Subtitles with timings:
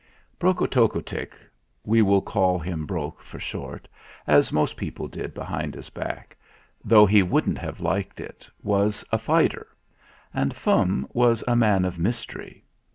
[0.39, 1.33] Brokotockotick
[1.83, 3.87] we will call him Brok for short,
[4.25, 6.35] as most people did behind his back,
[6.83, 9.67] though he wouldn't have liked it was a fighter;
[10.33, 12.63] and Fum was a man of mystery.